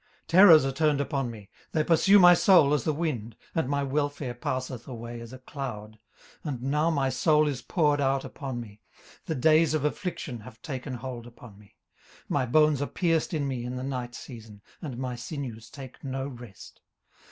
18:030:015 0.23 0.27
Terrors 0.29 0.65
are 0.65 0.71
turned 0.71 0.99
upon 0.99 1.29
me: 1.29 1.47
they 1.73 1.83
pursue 1.83 2.17
my 2.17 2.33
soul 2.33 2.73
as 2.73 2.85
the 2.85 2.91
wind: 2.91 3.35
and 3.53 3.69
my 3.69 3.83
welfare 3.83 4.33
passeth 4.33 4.87
away 4.87 5.21
as 5.21 5.31
a 5.31 5.37
cloud. 5.37 5.99
18:030:016 6.43 6.49
And 6.49 6.63
now 6.63 6.89
my 6.89 7.09
soul 7.09 7.47
is 7.47 7.61
poured 7.61 8.01
out 8.01 8.25
upon 8.25 8.59
me; 8.59 8.81
the 9.27 9.35
days 9.35 9.75
of 9.75 9.85
affliction 9.85 10.39
have 10.39 10.59
taken 10.63 10.95
hold 10.95 11.27
upon 11.27 11.59
me. 11.59 11.77
18:030:017 12.23 12.23
My 12.29 12.45
bones 12.47 12.81
are 12.81 12.87
pierced 12.87 13.31
in 13.35 13.47
me 13.47 13.63
in 13.63 13.75
the 13.75 13.83
night 13.83 14.15
season: 14.15 14.63
and 14.81 14.97
my 14.97 15.15
sinews 15.15 15.69
take 15.69 16.03
no 16.03 16.27
rest. 16.27 16.81